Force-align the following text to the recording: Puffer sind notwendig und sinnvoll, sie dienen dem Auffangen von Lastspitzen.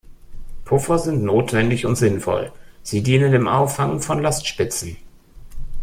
Puffer 0.65 0.97
sind 0.97 1.23
notwendig 1.23 1.85
und 1.85 1.95
sinnvoll, 1.95 2.51
sie 2.81 3.03
dienen 3.03 3.33
dem 3.33 3.47
Auffangen 3.47 4.01
von 4.01 4.19
Lastspitzen. 4.19 4.97